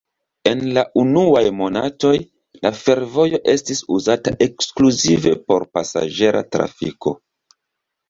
En 0.51 0.61
la 0.77 0.83
unuaj 1.01 1.43
monatoj, 1.57 2.15
la 2.65 2.73
fervojo 2.79 3.41
estis 3.55 3.85
uzata 3.99 4.35
ekskluzive 4.49 5.39
por 5.49 5.71
pasaĝera 5.77 6.47
trafiko. 6.55 7.19